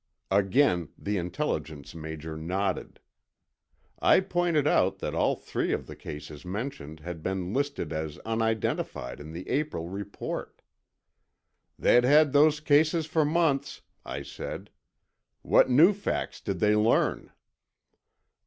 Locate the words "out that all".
4.65-5.35